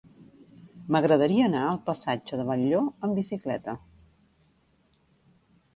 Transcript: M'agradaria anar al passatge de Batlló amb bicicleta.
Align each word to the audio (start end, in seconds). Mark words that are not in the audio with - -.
M'agradaria 0.95 1.43
anar 1.49 1.61
al 1.65 1.77
passatge 1.91 2.41
de 2.41 2.47
Batlló 2.49 2.81
amb 3.09 3.21
bicicleta. 3.21 3.79